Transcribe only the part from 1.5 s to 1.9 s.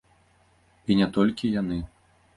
яны.